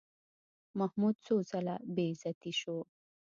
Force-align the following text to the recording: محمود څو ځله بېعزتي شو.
محمود 0.79 1.15
څو 1.25 1.35
ځله 1.49 1.75
بېعزتي 1.95 2.53
شو. 2.59 2.77